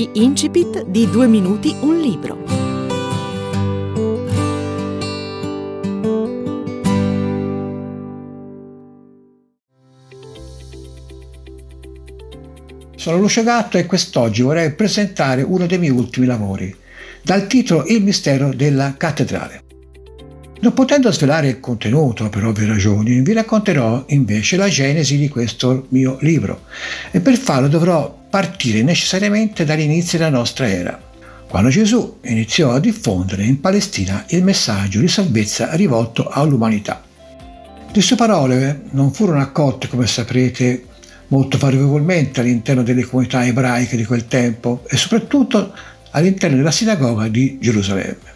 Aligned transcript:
Gli 0.00 0.08
incipit 0.14 0.86
di 0.86 1.10
Due 1.10 1.26
minuti 1.26 1.76
un 1.80 2.00
libro. 2.00 2.38
Sono 12.96 13.18
Lucio 13.18 13.42
Gatto 13.42 13.76
e 13.76 13.84
quest'oggi 13.84 14.40
vorrei 14.40 14.72
presentare 14.72 15.42
uno 15.42 15.66
dei 15.66 15.76
miei 15.76 15.92
ultimi 15.92 16.24
lavori, 16.24 16.74
dal 17.20 17.46
titolo 17.46 17.84
Il 17.84 18.02
mistero 18.02 18.54
della 18.54 18.94
cattedrale. 18.96 19.69
Non 20.62 20.74
potendo 20.74 21.10
svelare 21.10 21.48
il 21.48 21.58
contenuto 21.58 22.28
per 22.28 22.44
ovvie 22.44 22.66
ragioni, 22.66 23.22
vi 23.22 23.32
racconterò 23.32 24.04
invece 24.08 24.58
la 24.58 24.68
genesi 24.68 25.16
di 25.16 25.30
questo 25.30 25.86
mio 25.88 26.18
libro 26.20 26.64
e 27.10 27.20
per 27.20 27.38
farlo 27.38 27.66
dovrò 27.66 28.14
partire 28.28 28.82
necessariamente 28.82 29.64
dall'inizio 29.64 30.18
della 30.18 30.28
nostra 30.28 30.68
era, 30.68 31.00
quando 31.48 31.70
Gesù 31.70 32.18
iniziò 32.24 32.72
a 32.72 32.78
diffondere 32.78 33.44
in 33.44 33.58
Palestina 33.58 34.22
il 34.28 34.44
messaggio 34.44 35.00
di 35.00 35.08
salvezza 35.08 35.74
rivolto 35.76 36.28
all'umanità. 36.28 37.02
Le 37.90 38.00
sue 38.02 38.16
parole 38.16 38.82
non 38.90 39.14
furono 39.14 39.40
accolte, 39.40 39.88
come 39.88 40.06
saprete, 40.06 40.84
molto 41.28 41.56
favorevolmente 41.56 42.40
all'interno 42.40 42.82
delle 42.82 43.04
comunità 43.04 43.46
ebraiche 43.46 43.96
di 43.96 44.04
quel 44.04 44.26
tempo 44.26 44.84
e 44.90 44.98
soprattutto 44.98 45.72
all'interno 46.10 46.58
della 46.58 46.70
sinagoga 46.70 47.28
di 47.28 47.56
Gerusalemme. 47.58 48.29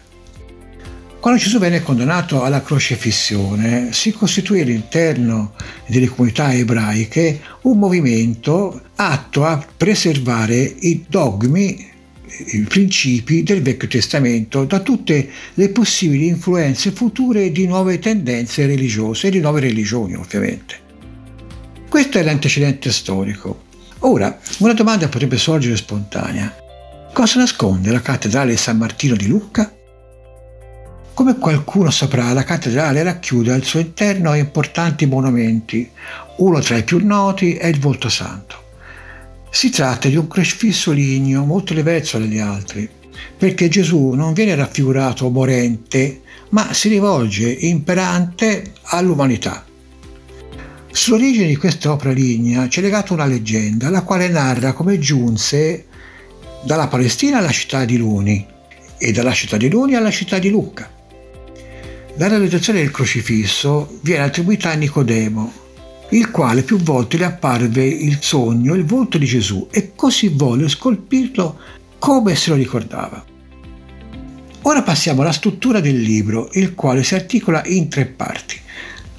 Quando 1.25 1.41
Gesù 1.41 1.57
venne 1.57 1.81
condannato 1.81 2.43
alla 2.43 2.61
crocefissione, 2.61 3.91
si 3.93 4.11
costituì 4.11 4.61
all'interno 4.61 5.55
delle 5.87 6.05
comunità 6.05 6.53
ebraiche 6.53 7.41
un 7.61 7.79
movimento 7.79 8.79
atto 8.97 9.43
a 9.43 9.65
preservare 9.75 10.61
i 10.81 11.03
dogmi, 11.09 11.83
i 12.51 12.59
principi 12.69 13.41
del 13.41 13.63
Vecchio 13.63 13.87
Testamento 13.87 14.65
da 14.65 14.81
tutte 14.81 15.27
le 15.55 15.69
possibili 15.69 16.27
influenze 16.27 16.91
future 16.91 17.51
di 17.51 17.65
nuove 17.65 17.97
tendenze 17.97 18.67
religiose 18.67 19.25
e 19.25 19.31
di 19.31 19.39
nuove 19.39 19.61
religioni, 19.61 20.13
ovviamente. 20.13 20.79
Questo 21.89 22.19
è 22.19 22.23
l'antecedente 22.23 22.91
storico. 22.91 23.63
Ora, 24.01 24.39
una 24.59 24.73
domanda 24.73 25.07
potrebbe 25.07 25.39
sorgere 25.39 25.75
spontanea. 25.75 26.55
Cosa 27.11 27.39
nasconde 27.39 27.89
la 27.89 28.01
cattedrale 28.01 28.51
di 28.51 28.57
San 28.57 28.77
Martino 28.77 29.15
di 29.15 29.25
Lucca? 29.25 29.74
Come 31.15 31.37
qualcuno 31.37 31.91
saprà, 31.91 32.33
la 32.33 32.43
cattedrale 32.43 33.01
racchiude 33.01 33.53
al 33.53 33.63
suo 33.63 33.79
interno 33.79 34.35
importanti 34.35 35.05
monumenti. 35.05 35.89
Uno 36.39 36.59
tra 36.59 36.75
i 36.75 36.83
più 36.83 36.99
noti 37.05 37.53
è 37.53 37.67
il 37.67 37.79
Volto 37.79 38.09
Santo. 38.09 38.63
Si 39.49 39.69
tratta 39.69 40.09
di 40.09 40.17
un 40.17 40.27
crocifisso 40.27 40.91
ligneo 40.91 41.45
molto 41.45 41.73
diverso 41.73 42.19
dagli 42.19 42.37
altri, 42.37 42.89
perché 43.37 43.69
Gesù 43.69 44.09
non 44.09 44.33
viene 44.33 44.55
raffigurato 44.55 45.29
morente, 45.29 46.19
ma 46.49 46.73
si 46.73 46.89
rivolge 46.89 47.49
imperante 47.49 48.73
all'umanità. 48.87 49.63
Sull'origine 50.91 51.47
di 51.47 51.55
questa 51.55 51.93
opera 51.93 52.11
lignea 52.11 52.67
c'è 52.67 52.81
legata 52.81 53.13
una 53.13 53.25
leggenda, 53.25 53.89
la 53.89 54.03
quale 54.03 54.27
narra 54.27 54.73
come 54.73 54.99
giunse 54.99 55.85
dalla 56.65 56.87
Palestina 56.87 57.37
alla 57.37 57.51
città 57.51 57.85
di 57.85 57.95
Luni 57.95 58.45
e 58.97 59.11
dalla 59.13 59.31
città 59.31 59.55
di 59.55 59.69
Luni 59.69 59.95
alla 59.95 60.11
città 60.11 60.39
di 60.39 60.49
Lucca. 60.49 60.91
La 62.17 62.29
realizzazione 62.29 62.79
del 62.79 62.91
crocifisso 62.91 63.99
viene 64.01 64.23
attribuita 64.23 64.69
a 64.69 64.75
Nicodemo, 64.75 65.51
il 66.11 66.31
quale 66.31 66.63
più 66.63 66.77
volte 66.77 67.17
le 67.17 67.25
apparve 67.25 67.85
il 67.85 68.19
sogno, 68.21 68.73
il 68.73 68.85
volto 68.85 69.17
di 69.17 69.25
Gesù 69.25 69.67
e 69.69 69.91
così 69.95 70.29
volle 70.29 70.69
scolpirlo 70.69 71.59
come 71.99 72.35
se 72.35 72.51
lo 72.51 72.55
ricordava. 72.55 73.21
Ora 74.61 74.81
passiamo 74.81 75.23
alla 75.23 75.33
struttura 75.33 75.81
del 75.81 75.99
libro, 75.99 76.47
il 76.53 76.73
quale 76.73 77.03
si 77.03 77.15
articola 77.15 77.65
in 77.65 77.89
tre 77.89 78.05
parti. 78.05 78.57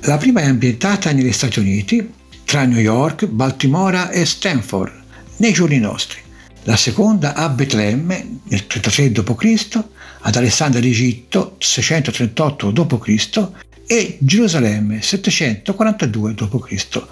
La 0.01 0.17
prima 0.17 0.41
è 0.41 0.47
ambientata 0.47 1.13
negli 1.13 1.33
Stati 1.33 1.59
Uniti, 1.59 2.11
tra 2.47 2.65
New 2.65 2.81
York, 2.81 3.27
Baltimora 3.27 4.09
e 4.09 4.25
Stanford, 4.25 4.93
nei 5.37 5.53
giorni 5.53 5.79
nostri. 5.79 6.26
La 6.69 6.77
seconda 6.77 7.35
a 7.35 7.49
Betlemme, 7.49 8.41
nel 8.43 8.67
33 8.67 9.13
d.C., 9.13 9.85
ad 10.23 10.35
Alessandria 10.35 10.83
d'Egitto 10.83 11.55
638 11.61 12.71
d.C. 12.73 13.49
e 13.87 14.17
Gerusalemme 14.19 15.01
742 15.01 16.35
d.C. 16.35 17.03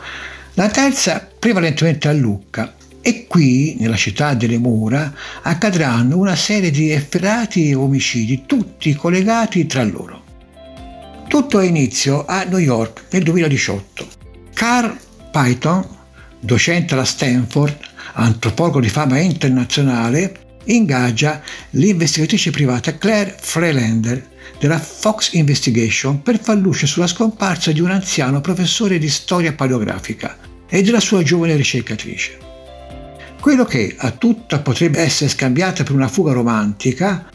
La 0.54 0.68
terza 0.68 1.30
prevalentemente 1.38 2.08
a 2.08 2.12
Lucca 2.12 2.74
e 3.00 3.28
qui, 3.28 3.76
nella 3.78 3.94
città 3.94 4.34
delle 4.34 4.58
mura, 4.58 5.14
accadranno 5.42 6.18
una 6.18 6.34
serie 6.34 6.72
di 6.72 6.90
efferati 6.90 7.72
omicidi, 7.74 8.46
tutti 8.46 8.92
collegati 8.94 9.66
tra 9.66 9.84
loro. 9.84 10.24
Tutto 11.28 11.58
ha 11.58 11.62
inizio 11.62 12.24
a 12.26 12.42
New 12.42 12.58
York 12.58 13.04
nel 13.10 13.22
2018. 13.22 14.08
Carl 14.52 14.98
Python, 15.30 15.86
docente 16.40 16.94
alla 16.94 17.04
Stanford, 17.04 17.92
antropologo 18.14 18.80
di 18.80 18.88
fama 18.88 19.18
internazionale, 19.18 20.40
ingaggia 20.64 21.42
l'investigatrice 21.70 22.50
privata 22.50 22.96
Claire 22.96 23.36
Freelander 23.38 24.32
della 24.58 24.78
Fox 24.78 25.32
Investigation 25.32 26.22
per 26.22 26.40
far 26.40 26.56
luce 26.56 26.86
sulla 26.86 27.06
scomparsa 27.06 27.72
di 27.72 27.80
un 27.80 27.90
anziano 27.90 28.40
professore 28.40 28.98
di 28.98 29.08
storia 29.08 29.52
paleografica 29.52 30.38
e 30.68 30.82
della 30.82 31.00
sua 31.00 31.22
giovane 31.22 31.56
ricercatrice. 31.56 32.38
Quello 33.40 33.64
che 33.64 33.94
a 33.98 34.10
tutta 34.10 34.60
potrebbe 34.60 35.00
essere 35.00 35.28
scambiata 35.28 35.82
per 35.82 35.94
una 35.94 36.08
fuga 36.08 36.32
romantica, 36.32 37.28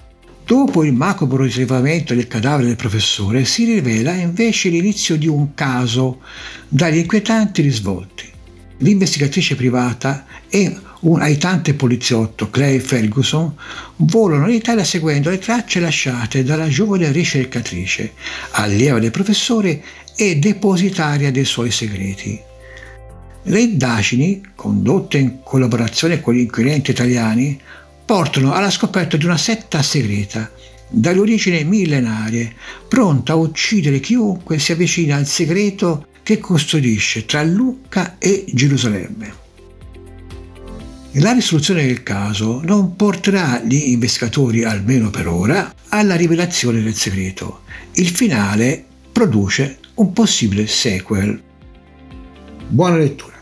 dopo 0.43 0.83
il 0.83 0.93
macabro 0.93 1.43
ritrovamento 1.43 2.15
del 2.15 2.27
cadavere 2.27 2.69
del 2.69 2.75
professore, 2.75 3.45
si 3.45 3.65
rivela 3.65 4.13
invece 4.13 4.69
l'inizio 4.69 5.17
di 5.17 5.27
un 5.27 5.53
caso 5.53 6.21
dagli 6.67 6.97
inquietanti 6.97 7.61
risvolti. 7.61 8.27
L'investigatrice 8.77 9.55
privata 9.55 10.25
e 10.49 10.77
un 11.01 11.21
aiutante 11.21 11.73
poliziotto, 11.73 12.49
Clay 12.49 12.79
Ferguson, 12.79 13.55
volano 13.97 14.49
in 14.49 14.55
Italia 14.55 14.83
seguendo 14.83 15.29
le 15.29 15.39
tracce 15.39 15.79
lasciate 15.79 16.43
dalla 16.43 16.67
giovane 16.67 17.11
ricercatrice, 17.11 18.13
allieva 18.51 18.99
del 18.99 19.11
professore 19.11 19.81
e 20.15 20.37
depositaria 20.37 21.31
dei 21.31 21.45
suoi 21.45 21.71
segreti. 21.71 22.39
Le 23.43 23.59
indagini, 23.61 24.41
condotte 24.55 25.17
in 25.17 25.39
collaborazione 25.43 26.19
con 26.19 26.33
gli 26.33 26.39
inquirenti 26.39 26.91
italiani, 26.91 27.59
portano 28.05 28.53
alla 28.53 28.69
scoperta 28.69 29.15
di 29.15 29.25
una 29.25 29.37
setta 29.37 29.81
segreta, 29.81 30.51
dalle 30.89 31.19
origini 31.19 31.63
millenarie, 31.63 32.53
pronta 32.87 33.33
a 33.33 33.35
uccidere 33.35 33.99
chiunque 33.99 34.59
si 34.59 34.71
avvicina 34.71 35.15
al 35.15 35.27
segreto 35.27 36.07
che 36.23 36.39
custodisce 36.39 37.25
tra 37.25 37.43
Lucca 37.43 38.17
e 38.17 38.45
Gerusalemme. 38.51 39.47
La 41.13 41.31
risoluzione 41.31 41.87
del 41.87 42.03
caso 42.03 42.61
non 42.61 42.95
porterà 42.95 43.63
gli 43.63 43.89
investigatori, 43.89 44.63
almeno 44.63 45.09
per 45.09 45.27
ora, 45.27 45.73
alla 45.87 46.15
rivelazione 46.15 46.83
del 46.83 46.93
segreto. 46.93 47.63
Il 47.93 48.09
finale 48.09 48.85
produce 49.11 49.79
un 49.95 50.13
possibile 50.13 50.67
sequel. 50.67 51.41
Buona 52.67 52.97
lettura. 52.97 53.37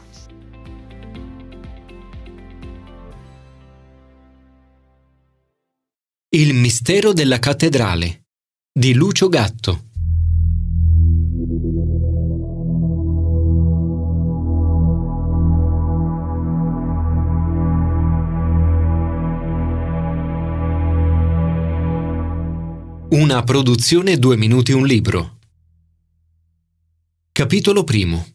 Il 6.29 6.53
mistero 6.53 7.11
della 7.11 7.39
cattedrale 7.39 8.27
di 8.71 8.93
Lucio 8.93 9.27
Gatto 9.27 9.86
Una 23.17 23.41
produzione 23.41 24.19
Due 24.19 24.37
minuti 24.37 24.73
un 24.73 24.85
libro. 24.85 25.39
Capitolo 27.31 27.83
primo. 27.83 28.27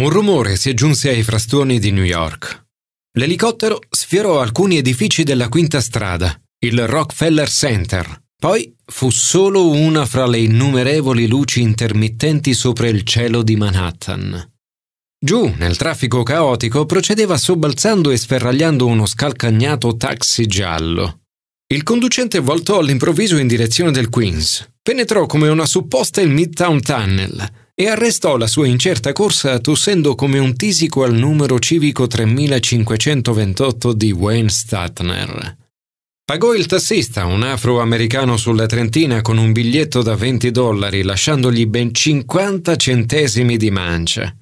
Un 0.00 0.10
rumore 0.10 0.56
si 0.56 0.70
aggiunse 0.70 1.10
ai 1.10 1.22
frastoni 1.22 1.78
di 1.78 1.92
New 1.92 2.02
York. 2.02 2.66
L'elicottero 3.12 3.78
sfiorò 3.88 4.40
alcuni 4.40 4.78
edifici 4.78 5.22
della 5.22 5.48
quinta 5.48 5.80
strada, 5.80 6.36
il 6.58 6.88
Rockefeller 6.88 7.48
Center. 7.48 8.20
Poi 8.36 8.74
fu 8.84 9.10
solo 9.10 9.70
una 9.70 10.06
fra 10.06 10.26
le 10.26 10.38
innumerevoli 10.38 11.28
luci 11.28 11.60
intermittenti 11.60 12.52
sopra 12.52 12.88
il 12.88 13.04
cielo 13.04 13.44
di 13.44 13.54
Manhattan. 13.54 14.54
Giù, 15.24 15.54
nel 15.56 15.76
traffico 15.76 16.24
caotico, 16.24 16.84
procedeva 16.84 17.36
sobbalzando 17.36 18.10
e 18.10 18.16
sferragliando 18.16 18.84
uno 18.86 19.06
scalcagnato 19.06 19.96
taxi 19.96 20.48
giallo. 20.48 21.20
Il 21.68 21.82
conducente 21.82 22.38
voltò 22.38 22.78
all'improvviso 22.78 23.38
in 23.38 23.48
direzione 23.48 23.90
del 23.90 24.08
Queens. 24.08 24.74
Penetrò 24.80 25.26
come 25.26 25.48
una 25.48 25.66
supposta 25.66 26.20
il 26.20 26.30
Midtown 26.30 26.80
Tunnel 26.80 27.50
e 27.74 27.88
arrestò 27.88 28.36
la 28.36 28.46
sua 28.46 28.68
incerta 28.68 29.12
corsa 29.12 29.58
tossendo 29.58 30.14
come 30.14 30.38
un 30.38 30.54
tisico 30.54 31.02
al 31.02 31.14
numero 31.14 31.58
civico 31.58 32.06
3528 32.06 33.92
di 33.94 34.12
Wayne 34.12 34.48
Statner. 34.48 35.56
Pagò 36.24 36.54
il 36.54 36.66
tassista, 36.66 37.24
un 37.24 37.42
afroamericano 37.42 38.36
sulla 38.36 38.66
Trentina, 38.66 39.20
con 39.20 39.36
un 39.36 39.50
biglietto 39.50 40.02
da 40.02 40.14
20 40.14 40.52
dollari, 40.52 41.02
lasciandogli 41.02 41.66
ben 41.66 41.92
50 41.92 42.76
centesimi 42.76 43.56
di 43.56 43.70
mancia. 43.72 44.32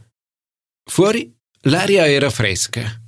Fuori 0.91 1.35
l'aria 1.63 2.07
era 2.07 2.29
fresca. 2.29 2.99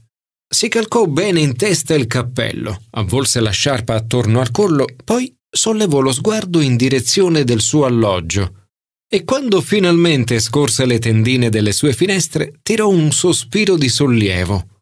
Si 0.56 0.68
calcò 0.68 1.04
bene 1.04 1.40
in 1.40 1.54
testa 1.54 1.92
il 1.92 2.06
cappello, 2.06 2.84
avvolse 2.92 3.40
la 3.40 3.50
sciarpa 3.50 3.94
attorno 3.94 4.40
al 4.40 4.50
collo, 4.50 4.86
poi 5.04 5.30
sollevò 5.50 6.00
lo 6.00 6.12
sguardo 6.12 6.62
in 6.62 6.76
direzione 6.76 7.44
del 7.44 7.60
suo 7.60 7.84
alloggio 7.84 8.68
e 9.06 9.24
quando 9.24 9.60
finalmente 9.60 10.40
scorse 10.40 10.86
le 10.86 10.98
tendine 10.98 11.50
delle 11.50 11.72
sue 11.72 11.92
finestre 11.92 12.54
tirò 12.62 12.88
un 12.88 13.12
sospiro 13.12 13.76
di 13.76 13.90
sollievo. 13.90 14.80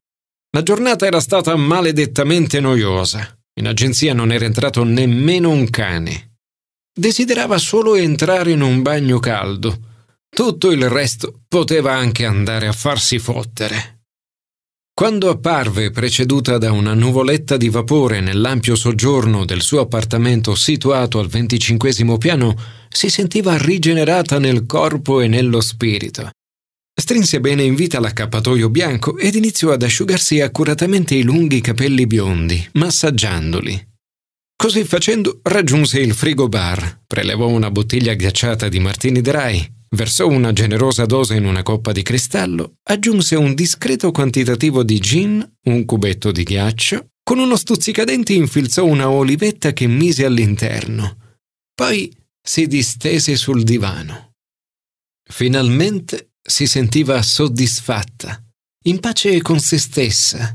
La 0.51 0.63
giornata 0.63 1.07
era 1.07 1.19
stata 1.19 1.57
maledettamente 1.57 2.61
noiosa. 2.61 3.37
In 3.59 3.67
agenzia 3.67 4.15
non 4.15 4.31
era 4.31 4.45
entrato 4.45 4.85
nemmeno 4.85 5.51
un 5.51 5.69
cane. 5.71 6.37
Desiderava 6.97 7.59
solo 7.59 7.97
entrare 7.97 8.53
in 8.53 8.61
un 8.61 8.81
bagno 8.81 9.19
caldo. 9.19 9.77
Tutto 10.29 10.71
il 10.71 10.89
resto 10.89 11.41
poteva 11.49 11.95
anche 11.95 12.25
andare 12.25 12.69
a 12.69 12.73
farsi 12.73 13.19
fottere. 13.19 13.94
Quando 14.97 15.29
apparve 15.29 15.91
preceduta 15.91 16.57
da 16.57 16.71
una 16.71 16.95
nuvoletta 16.95 17.57
di 17.57 17.69
vapore 17.69 18.21
nell'ampio 18.21 18.77
soggiorno 18.77 19.45
del 19.45 19.61
suo 19.61 19.81
appartamento 19.81 20.55
situato 20.55 21.19
al 21.19 21.27
venticinquesimo 21.27 22.17
piano, 22.17 22.57
si 22.91 23.11
sentiva 23.11 23.59
rigenerata 23.59 24.39
nel 24.39 24.67
corpo 24.67 25.21
e 25.21 25.27
nello 25.27 25.61
spirito. 25.61 26.31
Strinse 26.95 27.41
bene 27.41 27.65
in 27.65 27.75
vita 27.75 27.99
l'accappatoio 27.99 28.71
bianco 28.71 29.19
ed 29.19 29.35
iniziò 29.35 29.73
ad 29.73 29.83
asciugarsi 29.83 30.41
accuratamente 30.41 31.17
i 31.17 31.25
lunghi 31.25 31.61
capelli 31.61 32.07
biondi, 32.07 32.65
massaggiandoli. 32.75 33.89
Così 34.55 34.85
facendo 34.85 35.41
raggiunse 35.43 35.99
il 35.99 36.15
frigo 36.15 36.49
bar, 36.49 37.01
prelevò 37.05 37.49
una 37.49 37.73
bottiglia 37.73 38.15
ghiacciata 38.15 38.69
di 38.69 38.79
Martini 38.79 39.21
Dry, 39.21 39.69
versò 39.95 40.27
una 40.27 40.53
generosa 40.53 41.07
dose 41.07 41.37
in 41.37 41.45
una 41.45 41.63
coppa 41.63 41.93
di 41.93 42.03
cristallo, 42.03 42.75
aggiunse 42.85 43.37
un 43.37 43.55
discreto 43.55 44.11
quantitativo 44.11 44.83
di 44.83 44.99
gin, 45.01 45.57
un 45.65 45.85
cubetto 45.85 46.31
di 46.31 46.43
ghiaccio, 46.43 47.09
con 47.23 47.39
uno 47.39 47.57
stuzzicadenti 47.57 48.35
infilzò 48.35 48.85
una 48.85 49.09
olivetta 49.09 49.73
che 49.73 49.87
mise 49.87 50.25
all'interno. 50.25 51.17
Poi 51.75 52.15
si 52.41 52.67
distese 52.67 53.37
sul 53.37 53.63
divano. 53.63 54.33
Finalmente 55.27 56.33
si 56.43 56.67
sentiva 56.67 57.23
soddisfatta, 57.23 58.43
in 58.85 59.01
pace 59.01 59.41
con 59.41 59.59
se 59.59 59.79
stessa, 59.79 60.55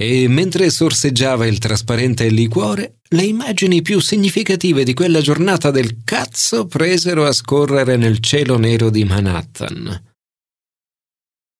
e 0.00 0.28
mentre 0.28 0.70
sorseggiava 0.70 1.44
il 1.44 1.58
trasparente 1.58 2.28
liquore, 2.28 2.98
le 3.08 3.24
immagini 3.24 3.82
più 3.82 3.98
significative 3.98 4.84
di 4.84 4.94
quella 4.94 5.20
giornata 5.20 5.72
del 5.72 6.04
cazzo 6.04 6.66
presero 6.66 7.26
a 7.26 7.32
scorrere 7.32 7.96
nel 7.96 8.20
cielo 8.20 8.58
nero 8.58 8.90
di 8.90 9.02
Manhattan. 9.02 10.04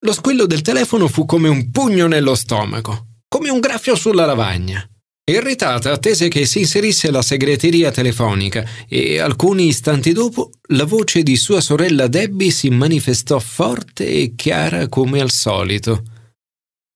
Lo 0.03 0.13
squillo 0.13 0.47
del 0.47 0.63
telefono 0.63 1.09
fu 1.09 1.27
come 1.27 1.49
un 1.49 1.73
pugno 1.73 2.07
nello 2.07 2.37
stomaco, 2.37 3.07
come 3.27 3.51
un 3.51 3.59
graffio 3.59 3.97
sulla 3.97 4.25
lavagna. 4.25 4.89
Irritata 5.29 5.91
attese 5.91 6.29
che 6.29 6.47
si 6.47 6.61
inserisse 6.61 7.11
la 7.11 7.23
segreteria 7.23 7.91
telefonica 7.91 8.65
e 8.89 9.19
alcuni 9.19 9.67
istanti 9.67 10.13
dopo 10.13 10.53
la 10.69 10.85
voce 10.85 11.25
di 11.25 11.37
sua 11.37 11.61
sorella 11.61 12.07
Debbie 12.07 12.53
si 12.53 12.71
manifestò 12.71 13.41
forte 13.41 14.07
e 14.07 14.35
chiara 14.37 14.87
come 14.89 15.21
al 15.21 15.33
solito. 15.33 16.05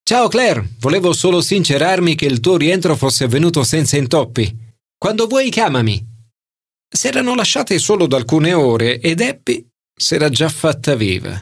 Ciao 0.05 0.27
Claire, 0.27 0.69
volevo 0.81 1.13
solo 1.13 1.41
sincerarmi 1.41 2.17
che 2.17 2.27
il 2.27 2.41
tuo 2.41 2.57
rientro 2.57 2.97
fosse 2.97 3.25
avvenuto 3.25 3.63
senza 3.63 3.97
intoppi. 3.97 4.53
Quando 4.99 5.29
vuoi 5.29 5.49
chiamami. 5.49 6.05
S'erano 6.89 7.37
lasciate 7.37 7.79
solo 7.79 8.09
da 8.09 8.17
alcune 8.17 8.53
ore 8.53 8.99
ed 8.99 9.21
Eppie 9.21 9.65
s'era 9.95 10.29
già 10.29 10.49
fatta 10.49 10.97
viva. 10.97 11.41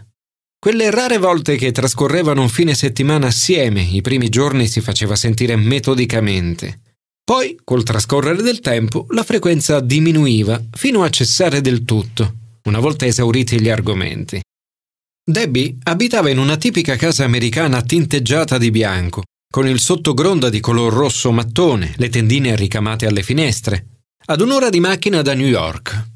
Quelle 0.59 0.91
rare 0.91 1.17
volte 1.17 1.57
che 1.57 1.73
trascorrevano 1.73 2.43
un 2.43 2.51
fine 2.51 2.75
settimana 2.75 3.29
assieme, 3.29 3.81
i 3.81 4.03
primi 4.03 4.29
giorni 4.29 4.67
si 4.67 4.83
faceva 4.83 5.17
sentire 5.17 5.57
metodicamente. 5.57 6.81
Poi, 7.25 7.59
col 7.65 7.83
trascorrere 7.83 8.43
del 8.43 8.61
tempo, 8.61 9.07
la 9.11 9.25
frequenza 9.25 9.81
diminuiva 9.81 10.63
fino 10.73 11.03
a 11.03 11.09
cessare 11.09 11.63
del 11.63 11.85
tutto, 11.85 12.35
una 12.65 12.79
volta 12.79 13.07
esauriti 13.07 13.59
gli 13.59 13.71
argomenti. 13.71 14.39
Debbie 15.31 15.77
abitava 15.85 16.29
in 16.29 16.39
una 16.39 16.57
tipica 16.57 16.97
casa 16.97 17.25
americana 17.25 17.83
tinteggiata 17.83 18.59
di 18.59 18.71
bianco, 18.71 19.23
con 19.49 19.69
il 19.69 19.79
sottogronda 19.79 20.49
di 20.49 20.61
color 20.61 20.93
rosso 20.93 21.31
mattone, 21.31 21.95
le 21.97 22.09
tendine 22.09 22.57
ricamate 22.57 23.07
alle 23.07 23.23
finestre, 23.23 23.87
ad 24.27 24.41
un'ora 24.41 24.71
di 24.71 24.81
macchina 24.81 25.23
da 25.23 25.35
New 25.35 25.47
York. 25.47 26.09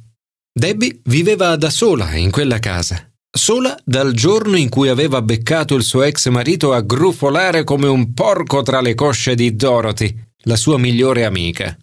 Debbie 0.52 1.00
viveva 1.04 1.54
da 1.56 1.70
sola 1.70 2.14
in 2.14 2.30
quella 2.30 2.58
casa, 2.58 3.08
sola 3.30 3.78
dal 3.84 4.12
giorno 4.12 4.56
in 4.56 4.68
cui 4.68 4.88
aveva 4.88 5.22
beccato 5.22 5.74
il 5.74 5.82
suo 5.82 6.02
ex 6.02 6.28
marito 6.28 6.72
a 6.72 6.80
grufolare 6.80 7.64
come 7.64 7.86
un 7.86 8.14
porco 8.14 8.62
tra 8.62 8.80
le 8.80 8.94
cosce 8.94 9.34
di 9.34 9.54
Dorothy, 9.54 10.12
la 10.44 10.56
sua 10.56 10.78
migliore 10.78 11.24
amica. 11.24 11.76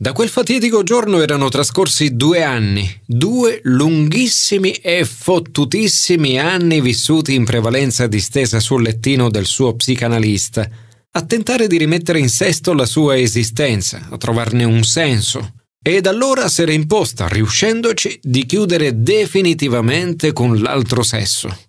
Da 0.00 0.12
quel 0.12 0.28
fatidico 0.28 0.84
giorno 0.84 1.20
erano 1.20 1.48
trascorsi 1.48 2.14
due 2.14 2.44
anni, 2.44 2.88
due 3.04 3.58
lunghissimi 3.64 4.70
e 4.74 5.04
fottutissimi 5.04 6.38
anni 6.38 6.80
vissuti 6.80 7.34
in 7.34 7.44
prevalenza 7.44 8.06
distesa 8.06 8.60
sul 8.60 8.82
lettino 8.82 9.28
del 9.28 9.44
suo 9.44 9.74
psicanalista, 9.74 10.68
a 11.10 11.22
tentare 11.22 11.66
di 11.66 11.78
rimettere 11.78 12.20
in 12.20 12.28
sesto 12.28 12.74
la 12.74 12.86
sua 12.86 13.18
esistenza, 13.18 14.06
a 14.08 14.16
trovarne 14.18 14.62
un 14.62 14.84
senso. 14.84 15.54
Ed 15.82 16.06
allora 16.06 16.48
s'era 16.48 16.70
imposta, 16.70 17.26
riuscendoci, 17.26 18.20
di 18.22 18.46
chiudere 18.46 19.02
definitivamente 19.02 20.32
con 20.32 20.60
l'altro 20.60 21.02
sesso. 21.02 21.67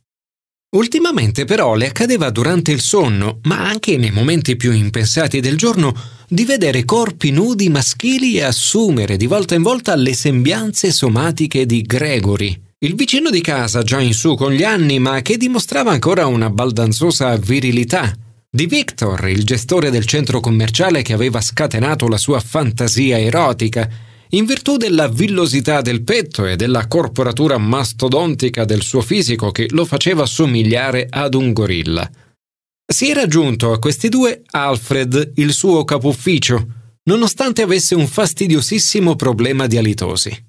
Ultimamente 0.72 1.46
però 1.46 1.74
le 1.74 1.88
accadeva 1.88 2.30
durante 2.30 2.72
il 2.72 2.82
sonno, 2.82 3.40
ma 3.44 3.68
anche 3.68 3.98
nei 3.98 4.12
momenti 4.12 4.56
più 4.56 4.72
impensati 4.72 5.40
del 5.40 5.58
giorno, 5.58 5.96
di 6.28 6.46
vedere 6.46 6.86
corpi 6.86 7.32
nudi 7.32 7.70
maschili 7.70 8.40
assumere 8.40 9.18
di 9.18 9.26
volta 9.26 9.56
in 9.56 9.64
volta 9.64 9.96
le 9.96 10.14
sembianze 10.14 10.92
somatiche 10.92 11.66
di 11.66 11.82
Gregory, 11.82 12.56
il 12.82 12.94
vicino 12.94 13.32
di 13.32 13.42
casa 13.42 13.82
già 13.82 14.00
in 14.00 14.14
su 14.14 14.36
con 14.36 14.52
gli 14.52 14.64
anni 14.64 15.00
ma 15.00 15.24
che 15.24 15.38
dimostrava 15.38 15.90
ancora 15.90 16.28
una 16.28 16.52
baldanzosa 16.52 17.36
virilità, 17.38 18.16
di 18.48 18.68
Victor, 18.68 19.28
il 19.28 19.44
gestore 19.44 19.90
del 19.90 20.06
centro 20.06 20.40
commerciale 20.40 21.02
che 21.02 21.14
aveva 21.14 21.42
scatenato 21.42 22.08
la 22.08 22.18
sua 22.18 22.40
fantasia 22.40 23.20
erotica, 23.20 23.90
in 24.32 24.46
virtù 24.46 24.78
della 24.78 25.08
villosità 25.08 25.82
del 25.82 26.04
petto 26.04 26.46
e 26.46 26.56
della 26.56 26.88
corporatura 26.88 27.58
mastodontica 27.58 28.64
del 28.64 28.84
suo 28.84 29.02
fisico 29.02 29.52
che 29.52 29.68
lo 29.72 29.86
faceva 29.86 30.26
somigliare 30.26 31.08
ad 31.10 31.34
un 31.34 31.52
gorilla. 31.52 32.10
Si 32.86 33.10
era 33.10 33.26
giunto 33.28 33.72
a 33.72 33.80
questi 33.80 34.10
due 34.10 34.42
Alfred, 34.52 35.34
il 35.36 35.54
suo 35.54 35.84
capo 35.84 36.10
ufficio, 36.10 36.68
nonostante 37.04 37.64
avesse 37.64 37.96
un 37.96 38.08
fastidiosissimo 38.08 39.16
problema 39.16 39.66
di 39.66 39.78
alitosi. 39.78 40.48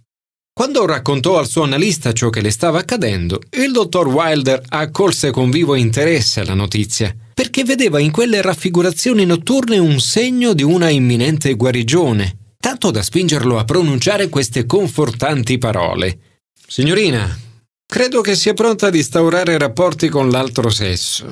Quando 0.53 0.85
raccontò 0.85 1.39
al 1.39 1.49
suo 1.49 1.63
analista 1.63 2.13
ciò 2.13 2.29
che 2.29 2.43
le 2.43 2.51
stava 2.51 2.81
accadendo, 2.81 3.41
il 3.57 3.73
dottor 3.73 4.09
Wilder 4.09 4.61
accolse 4.69 5.31
con 5.31 5.49
vivo 5.49 5.75
interesse 5.75 6.45
la 6.45 6.55
notizia, 6.55 7.15
perché 7.33 7.65
vedeva 7.65 7.99
in 7.99 8.11
quelle 8.11 8.43
raffigurazioni 8.43 9.25
notturne 9.25 9.79
un 9.79 10.01
segno 10.01 10.53
di 10.53 10.63
una 10.63 10.91
imminente 10.91 11.55
guarigione 11.55 12.40
tanto 12.61 12.91
da 12.91 13.03
spingerlo 13.03 13.59
a 13.59 13.65
pronunciare 13.65 14.29
queste 14.29 14.67
confortanti 14.67 15.57
parole. 15.57 16.43
Signorina, 16.67 17.27
credo 17.87 18.21
che 18.21 18.37
sia 18.37 18.53
pronta 18.53 18.89
ad 18.89 18.95
instaurare 18.95 19.57
rapporti 19.57 20.09
con 20.09 20.29
l'altro 20.29 20.69
sesso. 20.69 21.27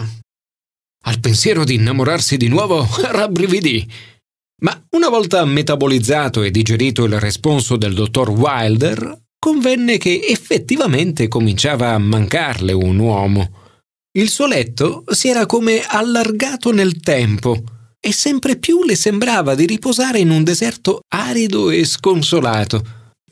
Al 1.04 1.20
pensiero 1.20 1.64
di 1.64 1.75
innamorarsi 1.75 2.38
di 2.38 2.49
nuovo 2.49 2.88
rabbrividì. 3.11 3.87
Ma 4.62 4.82
una 4.90 5.11
volta 5.11 5.44
metabolizzato 5.44 6.42
e 6.42 6.50
digerito 6.50 7.04
il 7.04 7.20
responso 7.20 7.76
del 7.76 7.94
dottor 7.94 8.30
Wilder, 8.30 9.26
convenne 9.38 9.99
che 9.99 10.20
effettivamente 10.26 11.28
cominciava 11.28 11.92
a 11.92 11.99
mancarle 11.99 12.73
un 12.73 12.99
uomo. 12.99 13.52
Il 14.12 14.30
suo 14.30 14.47
letto 14.47 15.04
si 15.11 15.28
era 15.28 15.47
come 15.47 15.85
allargato 15.87 16.73
nel 16.73 16.99
tempo 17.00 17.62
e 18.00 18.12
sempre 18.12 18.57
più 18.57 18.85
le 18.85 18.95
sembrava 18.95 19.55
di 19.55 19.67
riposare 19.67 20.19
in 20.19 20.31
un 20.31 20.45
deserto 20.45 21.00
arido 21.09 21.71
e 21.71 21.85
sconsolato. 21.85 22.83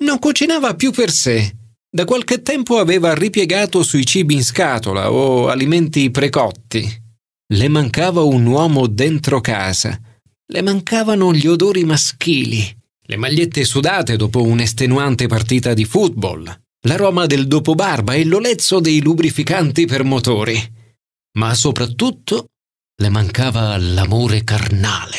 Non 0.00 0.18
cucinava 0.18 0.74
più 0.74 0.90
per 0.90 1.10
sé. 1.10 1.54
Da 1.88 2.04
qualche 2.04 2.42
tempo 2.42 2.78
aveva 2.78 3.14
ripiegato 3.14 3.82
sui 3.82 4.04
cibi 4.04 4.34
in 4.34 4.44
scatola 4.44 5.10
o 5.10 5.48
alimenti 5.48 6.10
precotti. 6.10 7.04
Le 7.48 7.68
mancava 7.68 8.22
un 8.22 8.44
uomo 8.44 8.86
dentro 8.86 9.40
casa. 9.40 9.98
Le 10.48 10.62
mancavano 10.62 11.32
gli 11.32 11.46
odori 11.46 11.84
maschili, 11.84 12.76
le 13.08 13.16
magliette 13.16 13.64
sudate 13.64 14.16
dopo 14.16 14.42
un'estenuante 14.42 15.28
partita 15.28 15.74
di 15.74 15.84
football, 15.84 16.52
l'aroma 16.86 17.26
del 17.26 17.46
dopobarba 17.46 18.14
e 18.14 18.24
l'olezzo 18.24 18.80
dei 18.80 19.00
lubrificanti 19.00 19.86
per 19.86 20.02
motori. 20.02 20.60
Ma 21.38 21.54
soprattutto 21.54 22.46
le 22.98 23.10
mancava 23.10 23.76
l'amore 23.76 24.42
carnale. 24.42 25.18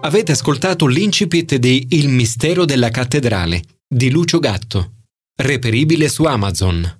Avete 0.00 0.32
ascoltato 0.32 0.86
l'incipit 0.86 1.56
di 1.56 1.88
Il 1.90 2.08
mistero 2.08 2.64
della 2.64 2.88
cattedrale 2.88 3.62
di 3.86 4.08
Lucio 4.08 4.38
Gatto, 4.38 4.92
reperibile 5.36 6.08
su 6.08 6.24
Amazon. 6.24 6.88